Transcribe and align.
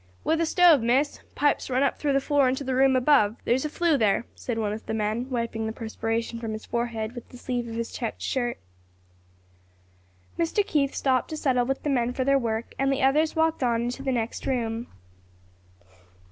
"With 0.23 0.41
a 0.41 0.47
stove, 0.47 0.81
Miss; 0.81 1.19
pipes 1.35 1.69
run 1.69 1.83
up 1.83 1.99
through 1.99 2.13
the 2.13 2.19
floor 2.19 2.49
into 2.49 2.63
the 2.63 2.73
room 2.73 2.95
above; 2.95 3.35
there's 3.45 3.65
a 3.65 3.69
flue 3.69 3.99
there," 3.99 4.25
said 4.33 4.57
one 4.57 4.73
of 4.73 4.83
the 4.87 4.95
men, 4.95 5.29
wiping 5.29 5.67
the 5.67 5.71
perspiration 5.71 6.39
from 6.39 6.53
his 6.53 6.65
forehead 6.65 7.13
with 7.13 7.29
the 7.29 7.37
sleeve 7.37 7.67
of 7.67 7.75
his 7.75 7.91
checked 7.91 8.23
shirt. 8.23 8.57
Mr. 10.39 10.65
Keith 10.65 10.95
stopped 10.95 11.29
to 11.29 11.37
settle 11.37 11.67
with 11.67 11.83
the 11.83 11.89
men 11.91 12.13
for 12.13 12.23
their 12.23 12.39
work, 12.39 12.73
and 12.79 12.91
the 12.91 13.03
others 13.03 13.35
walked 13.35 13.61
on 13.61 13.83
into 13.83 14.01
the 14.01 14.11
next 14.11 14.47
room. 14.47 14.87